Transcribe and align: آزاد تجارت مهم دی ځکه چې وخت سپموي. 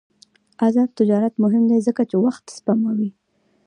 آزاد 0.67 0.89
تجارت 0.99 1.33
مهم 1.43 1.63
دی 1.69 1.79
ځکه 1.87 2.03
چې 2.09 2.15
وخت 2.25 2.45
سپموي. 2.57 3.09